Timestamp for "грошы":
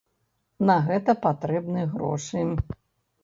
1.93-2.41